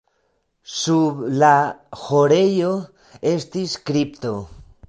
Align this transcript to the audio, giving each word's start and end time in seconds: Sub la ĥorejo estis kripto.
Sub 0.75 1.19
la 1.43 1.51
ĥorejo 2.05 2.73
estis 3.37 3.81
kripto. 3.91 4.37